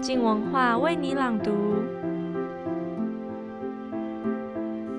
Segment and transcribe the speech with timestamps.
[0.00, 1.52] 静文化为你朗读。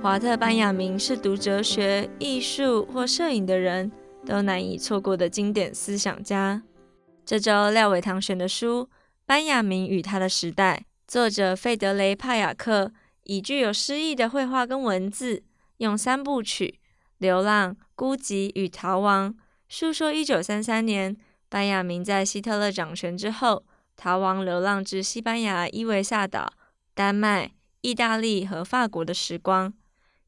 [0.00, 3.90] 华特·班亚明是读哲学、艺术或摄影的人
[4.24, 6.62] 都难以错过的经典思想家。
[7.26, 8.88] 这周廖伟棠选的书
[9.26, 12.92] 《班亚明与他的时代》，作者费德雷·帕雅克
[13.24, 15.42] 以具有诗意的绘画跟文字，
[15.78, 16.78] 用三部曲
[17.18, 19.32] 《流浪》、《孤寂》与《逃亡》，
[19.66, 21.16] 述说一九三三年
[21.48, 23.64] 班亚明在希特勒掌权之后，
[23.96, 26.52] 逃亡流浪至西班牙伊维萨岛、
[26.94, 29.72] 丹麦、意大利和法国的时光，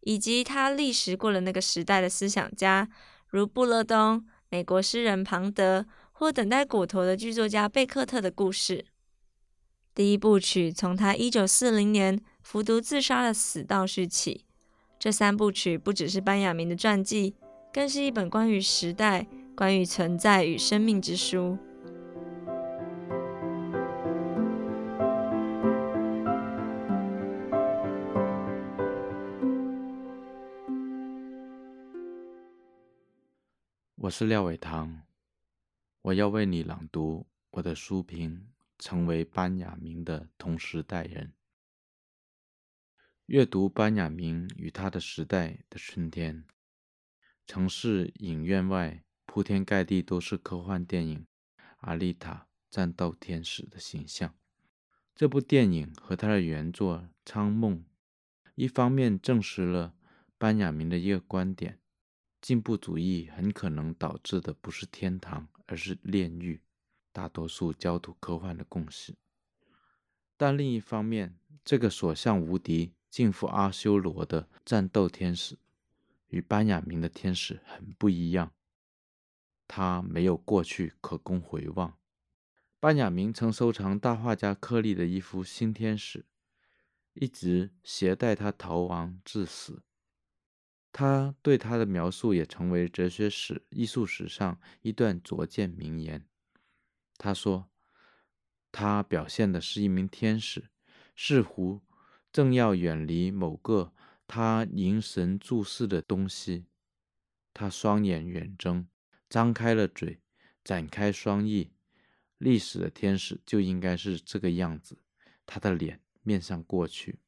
[0.00, 2.88] 以及他历时过了那个时代的思想家，
[3.28, 5.86] 如布勒东、美国诗人庞德。
[6.18, 8.86] 或等待骨头的剧作家贝克特的故事。
[9.94, 14.46] 第一部曲从他一九四零年服毒自杀的死道续起。
[14.98, 17.36] 这三部曲不只是班亚明的传记，
[17.70, 21.58] 更是一本关于时代、关于存在与生命之书。
[34.06, 35.02] 我是廖伟棠。
[36.02, 38.46] 我要为你朗读我的书评，
[38.78, 41.32] 成为班雅明的同时代人。
[43.24, 46.44] 阅读班雅明与他的时代的春天，
[47.48, 51.18] 城市影院外铺天盖地都是科幻电影
[51.78, 54.32] 《阿丽塔：战斗天使》的形象。
[55.16, 57.78] 这部电影和他的原作《苍梦》，
[58.54, 59.96] 一方面证实了
[60.38, 61.80] 班雅明的一个观点：
[62.46, 65.48] 进步主义很可能导致的不是天堂。
[65.68, 66.62] 而是炼狱，
[67.10, 69.16] 大多数焦土科幻的共识。
[70.36, 75.58] 但另一方面，这个所向无敌、近乎阿修罗的战斗天使，
[76.28, 78.52] 与班亚明的天使很不一样。
[79.66, 81.98] 他没有过去可供回望。
[82.78, 86.24] 班亚明曾收藏大画家柯利的一幅新天使，
[87.14, 89.82] 一直携带他逃亡至死。
[90.98, 96.26] 他对他的描述也成为哲学史、艺术史上一段拙见名言。
[97.18, 97.68] 他说
[98.72, 100.70] ：“他表现的是一名天使，
[101.14, 101.82] 似乎
[102.32, 103.92] 正要远离某个
[104.26, 106.64] 他凝神注视的东西。
[107.52, 108.86] 他双眼远睁，
[109.28, 110.22] 张开了嘴，
[110.64, 111.72] 展开双翼。
[112.38, 114.96] 历史的天使就应该是这个样子。
[115.44, 117.18] 他的脸面向过去。”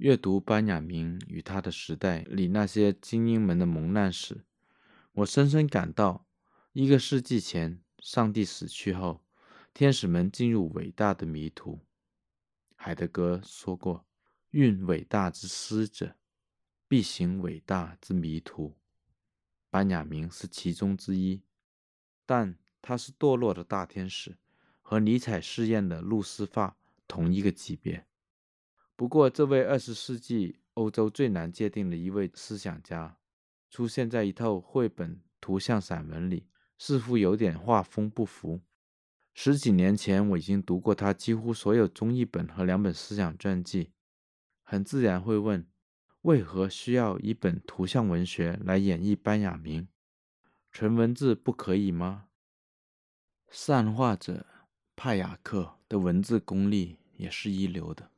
[0.00, 4.46] 阅读班亚明与他的时代里那些精英们的蒙难史，
[5.12, 6.26] 我深深感到，
[6.72, 9.22] 一个世纪前，上帝死去后，
[9.74, 11.80] 天使们进入伟大的迷途。
[12.76, 14.06] 海德格说过
[14.52, 16.16] ：“运伟大之师者，
[16.88, 18.78] 必行伟大之迷途。”
[19.68, 21.42] 班亚明是其中之一，
[22.24, 24.38] 但他是堕落的大天使，
[24.80, 28.06] 和尼采试验的路西法同一个级别。
[29.00, 33.16] 不过，这位二十世纪欧洲最难界定的一位思想家，
[33.70, 36.46] 出现在一套绘本图像散文里，
[36.76, 38.60] 似乎有点画风不符。
[39.32, 43.92] 十几年前，我已经读过他几乎所有中译本和两本思想传记，
[44.62, 45.66] 很自然会问：
[46.20, 49.88] 为何需要一本图像文学来演绎班亚明？
[50.70, 52.26] 纯文字不可以吗？
[53.48, 54.44] 善画者
[54.94, 58.10] 帕雅克的文字功力也是一流的。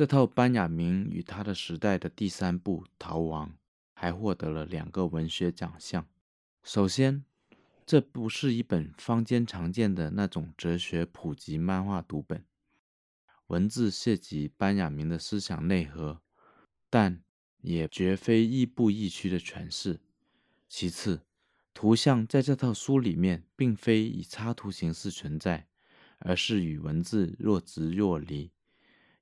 [0.00, 3.48] 这套班亚明与他的时代的第三部《逃亡》
[3.92, 6.08] 还获得了两个文学奖项。
[6.62, 7.22] 首先，
[7.84, 12.42] 这不是一本坊间常见的那种哲学普及漫画读本，
[13.48, 16.22] 文字涉及班亚明的思想内核，
[16.88, 17.22] 但
[17.60, 20.00] 也绝非亦步亦趋的诠释。
[20.66, 21.20] 其次，
[21.74, 25.68] 图像在这套书里面并非以插图形式存在，
[26.20, 28.50] 而是与文字若即若离。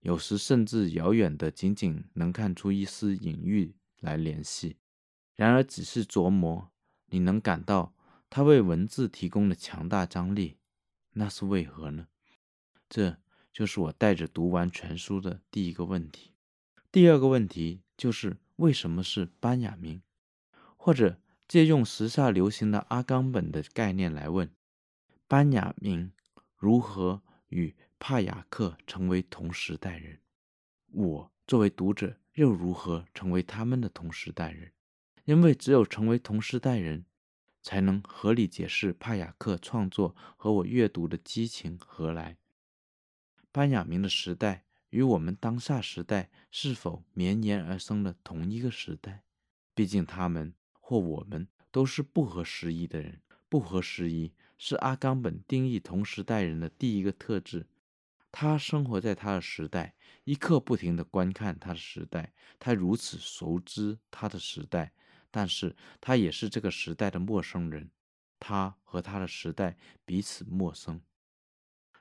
[0.00, 4.76] 有时甚至遥远的，仅仅能看出一丝隐喻来联系。
[5.34, 6.70] 然而，只是琢磨，
[7.06, 7.94] 你能感到
[8.30, 10.58] 他为文字提供了强大张力，
[11.12, 12.08] 那是为何呢？
[12.88, 13.18] 这
[13.52, 16.32] 就是我带着读完全书的第一个问题。
[16.90, 20.02] 第二个问题就是为什么是班亚明？
[20.76, 24.50] 或者借用时下流行的阿冈本的概念来问：
[25.26, 26.12] 班亚明
[26.56, 30.20] 如何与帕雅克成为同时代人，
[30.92, 34.72] 我作为读者又如何成为他们的同时代人？
[35.24, 37.04] 因为只有成为同时代人，
[37.60, 42.38] 才能合理解释帕雅克创作和我阅读的激情何来。
[43.52, 49.24] 班雅明的时代与我们当下时代是否绵延而生的同一个时代？
[49.74, 53.20] 毕竟他们或我们都是不合时宜的人。
[53.48, 57.66] 不合时宜是阿冈本定义同时代人的第一个特质。
[58.30, 59.94] 他生活在他的时代，
[60.24, 64.92] 一刻不停地观看他的时代，他如此熟知他的时代，
[65.30, 67.90] 但是他也是这个时代的陌生人。
[68.40, 71.00] 他和他的时代彼此陌生。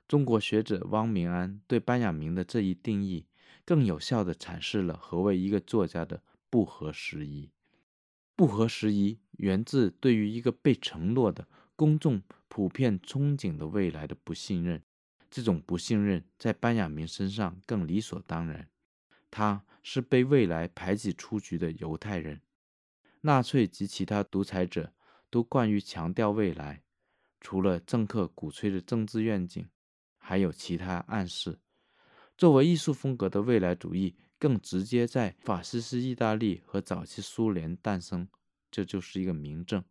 [0.07, 3.25] 中国学者汪明安对班亚明的这一定义，
[3.65, 7.49] 更有效地阐释了何谓一个作家的不合时宜。
[8.35, 14.83] 不合时宜源自对于一个被承诺的公众普遍憧憬的未来的不信任。
[15.29, 18.69] 这种不信任在班亚明身上更理所当然。
[19.29, 22.41] 他是被未来排挤出局的犹太人。
[23.21, 24.93] 纳粹及其他独裁者
[25.29, 26.83] 都惯于强调未来，
[27.41, 29.67] 除了政客鼓吹的政治愿景，
[30.17, 31.59] 还有其他暗示。
[32.37, 38.29] 作为艺术风格的未来主义，更直接在法西斯意大利和早期苏联诞生。
[38.69, 39.83] 这就是一个明证：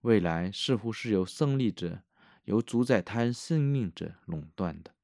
[0.00, 2.02] 未来似乎是由胜利者。
[2.44, 4.94] 由主宰他人性命者垄断的。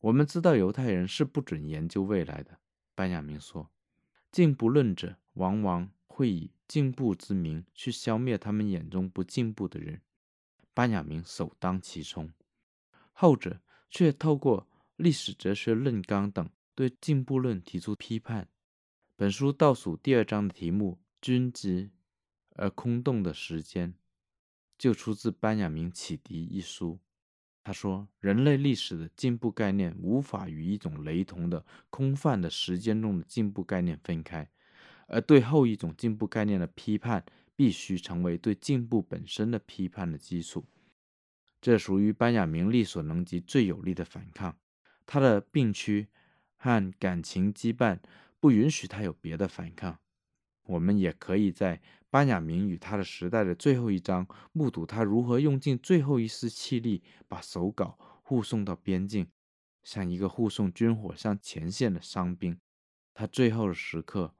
[0.00, 2.58] 我们知道犹太人是不准研究未来的。
[2.94, 3.70] 班亚明说，
[4.30, 10.00] 进步论者往往会以进步之名去消灭他们眼中不进步的人。
[10.74, 12.32] 班亚明首当其冲，
[13.12, 13.60] 后者
[13.90, 18.48] 却透过历史哲学论纲等对进步论提出批判。
[19.16, 21.90] 本书倒数第二章的题目“均值
[22.50, 23.94] 而空洞的时间”。
[24.78, 27.00] 就出自班亚明启迪一书。
[27.64, 34.48] 他说，人类历史的进步概念无法与一种雷同的空泛的时间中的进步概念分开，
[35.08, 37.22] 而对后一种进步概念的批判
[37.54, 40.64] 必须成为对进步本身的批判的基础。
[41.60, 44.56] 这属于班亚明力所能及最有力的反抗。
[45.04, 46.06] 他的病躯
[46.56, 47.98] 和感情羁绊
[48.40, 49.98] 不允许他有别的反抗。
[50.62, 51.82] 我们也可以在。
[52.10, 59.28] 班亚明与他的时代的最后一章，目睹他如何用尽最后一丝气力，把手稿护送到边境，
[59.82, 62.58] 像一个护送军火向前线的伤兵。
[63.12, 64.34] 他最后的时刻，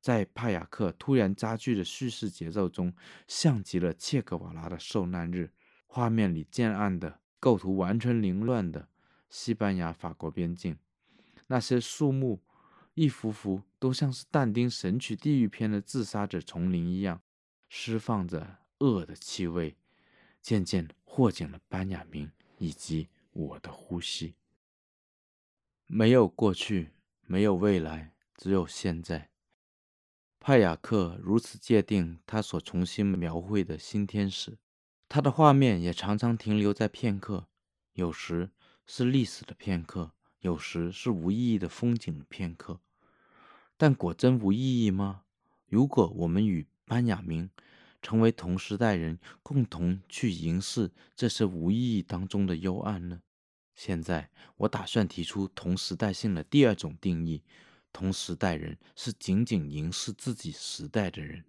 [0.00, 2.92] 在帕雅克突然加剧的叙事节奏中，
[3.26, 5.52] 像极了切格瓦拉的受难日。
[5.86, 8.88] 画面里渐暗的、构图完全凌乱的
[9.30, 10.76] 西班牙法国边境，
[11.46, 12.42] 那些树木。
[12.96, 17.20] 一幅幅都像是但丁《神曲地狱篇》的自杀者丛林一样，
[17.68, 19.76] 释放着恶的气味，
[20.40, 24.34] 渐渐获紧了班亚明以及我的呼吸。
[25.86, 26.92] 没有过去，
[27.26, 29.28] 没有未来，只有现在。
[30.40, 34.56] 派雅克如此界定他所重新描绘的新天使，
[35.06, 37.46] 他的画面也常常停留在片刻，
[37.92, 38.50] 有时
[38.86, 42.80] 是历史的片刻，有时是无意义的风景片刻。
[43.76, 45.22] 但果真无意义吗？
[45.68, 47.50] 如果我们与班亚明
[48.00, 53.20] 成为同时代人，共同去凝视这些无意义当中的幽暗呢？
[53.74, 57.42] 现在，我打算提出同时代性的第二种定义：
[57.92, 61.44] 同时代人是仅仅凝视自己时代的人，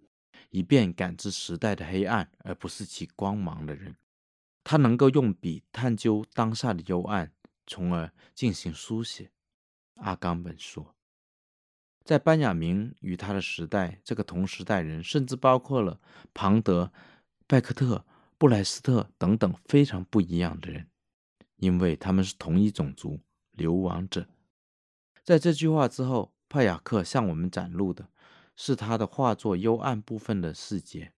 [0.49, 3.95] 以便感知时代的黑暗，而不是其光芒的人。
[4.65, 7.31] 他能够用笔探究当下的幽暗，
[7.65, 9.31] 从而进行书写。
[9.95, 10.96] 阿冈本说。
[12.07, 15.99] 在班亚明与他的时代，这个同时代人甚至包括了
[16.33, 16.89] 庞德、
[17.45, 18.05] 拜克特、
[18.37, 20.87] 布莱斯特等等非常不一样的人，
[21.57, 23.19] 因为他们是同一种族——
[23.51, 24.25] 流亡者。
[25.25, 28.07] 在这句话之后，派雅克向我们展露的
[28.55, 31.11] 是他的画作幽暗部分的细节，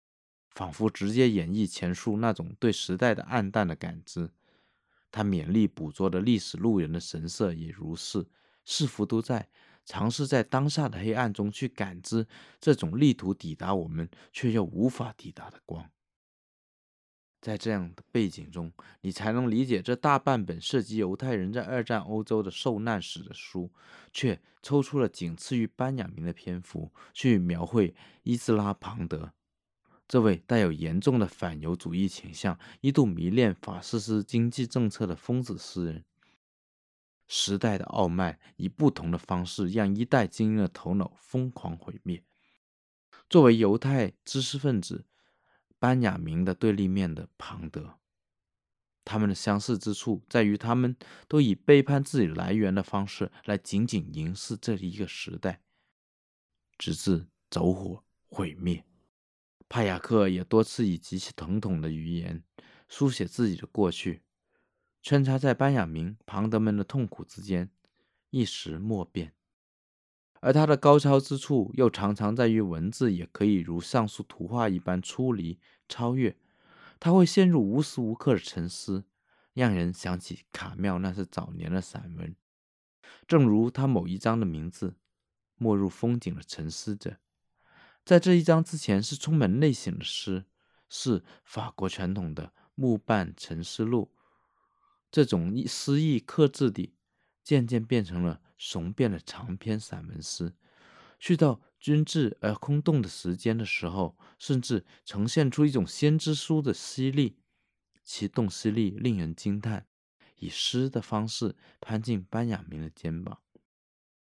[0.52, 4.30] 仿佛直接演绎前述那种对时代的暗淡的感知。
[5.10, 8.26] 他勉力捕捉的历史路人的神色也如是，
[8.64, 9.50] 似乎都在。
[9.88, 12.26] 尝试在当下的黑暗中去感知
[12.60, 15.90] 这种力图抵达我们却又无法抵达的光。
[17.40, 23.72] 在这样的背景中，你才能理解这大半本涉及犹太人在二战欧洲的受难史的书，
[24.12, 29.32] 却抽出了仅次于班亚明的篇幅去描绘伊兹拉·庞德
[30.06, 36.04] 这位带有严重的反犹主义倾向、一度迷恋法西斯经济政策的疯子诗人。
[37.28, 42.24] 时代的傲慢以不同的方式让一代精英的头脑疯狂毁灭。
[43.28, 45.04] 作为犹太知识分子，
[45.78, 47.98] 班雅明的对立面的庞德，
[49.04, 50.96] 他们的相似之处在于，他们
[51.28, 55.62] 都以背叛自己来源的方式来紧紧凝视这一个时代，
[56.78, 58.84] 直至走火毁灭。
[59.68, 62.42] 派雅克也多次以极其疼痛的语言
[62.88, 64.22] 书写自己的过去。
[65.08, 67.70] 穿插在班亚明、庞德们的痛苦之间，
[68.28, 69.32] 一时莫辨。
[70.40, 76.36] 而他的高超之处，又常常在于文字也可以如上述图画一般出离超越。
[77.00, 79.06] 他会陷入无时无刻的沉思，
[79.54, 82.36] 让人想起卡缪那是早年的散文。
[83.26, 84.90] 正如他某一章的名字
[85.56, 87.08] 《没入风景的沉思者》，
[88.04, 90.44] 在这一章之前是充满内省的诗，
[90.90, 94.12] 是法国传统的木办沉思录。
[95.10, 96.92] 这种诗意克制的，
[97.42, 100.54] 渐渐变成了雄辩的长篇散文诗。
[101.18, 107.38] 去到均质而空洞的时间的时候，甚至呈现出一种先知书的犀利，
[108.04, 109.86] 其洞悉力令人惊叹。
[110.40, 113.40] 以诗的方式攀进班雅明的肩膀。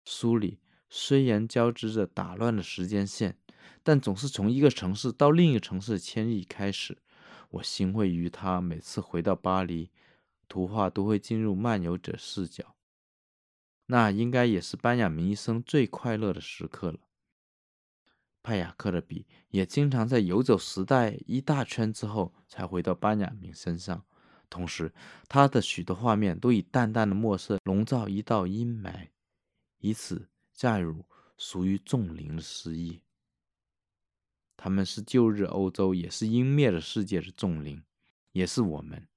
[0.06, 0.60] 书里
[0.90, 3.38] 虽然交织着打乱的时间线，
[3.84, 6.98] 但总是从一个城市到另一个城市的迁移开始。
[7.52, 9.92] 我欣慰于他每次回到巴黎，
[10.50, 12.76] 图画都会进入漫游者视角。
[13.86, 17.00] 那应该也是班雅明一生最快乐的时刻了。
[18.44, 24.06] 派雅克的笔也经常在游走时代一大圈之后，才回到班雅明身上。
[24.50, 24.92] 同时，
[25.28, 29.10] 他的许多画面都以淡淡的墨色笼罩一道阴霾，
[29.78, 31.06] 以此载入
[31.38, 33.02] 属于众灵的诗意。
[34.56, 37.84] 他们是旧日欧洲，也是湮灭的世界的众灵，
[38.32, 39.08] 也是我们。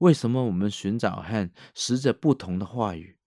[0.00, 3.18] 为什么我们寻找和死者不同的话语？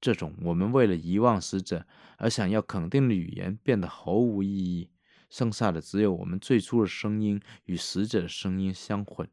[0.00, 4.90] 这种我们为了遗忘死者而想要肯定的语言变得毫无意义，
[5.28, 9.28] 剩下的只有我们最初的声音与死者的声音相混，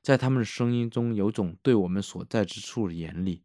[0.00, 3.44] 在他们的声音中有种对我们所在之处的严厉，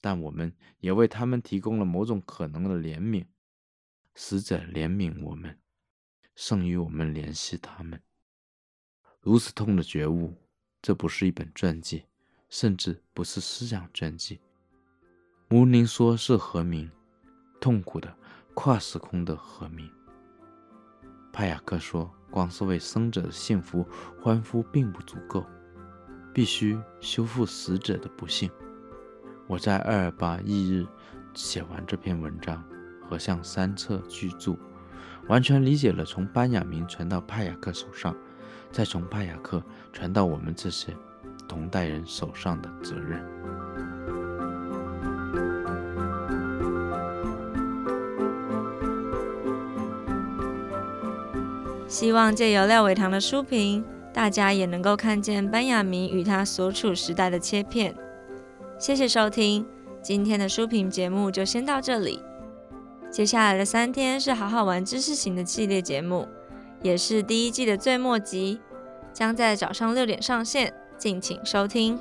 [0.00, 3.26] 但我们也为他们提供了某种可能的怜悯。
[4.16, 5.60] 死者怜悯我们，
[6.34, 8.02] 胜于我们怜惜他们。
[9.20, 10.36] 如此痛的觉悟，
[10.82, 12.04] 这不是一本传记，
[12.48, 14.40] 甚至不是思想传记。
[15.48, 16.90] 穆宁说是和鸣，
[17.60, 18.14] 痛苦的、
[18.54, 19.90] 跨时空的和鸣。
[21.32, 23.86] 派雅克说，光是为生者的幸福
[24.20, 25.44] 欢呼并不足够，
[26.32, 28.50] 必须修复死者的不幸。
[29.46, 30.86] 我在二二八翌日
[31.34, 32.64] 写完这篇文章
[33.06, 34.56] 和向三册巨著，
[35.28, 38.16] 完全理解了从班雅明传到派雅克手上，
[38.70, 40.94] 再从派雅克传到我们这些
[41.48, 43.20] 同代人手上的责任。
[51.88, 57.94] 希望借由廖伟棠的书评，大家也能够看见班雅明与他所处时代的切片。
[58.78, 59.66] 谢谢收听，
[60.00, 62.22] 今天的书评节目就先到这里。
[63.10, 66.28] 接下来的三天是好好玩知识型的系列节目，
[66.82, 68.60] 也是第一季的最末集，
[69.12, 71.98] 将在早上六点上线，敬请收听。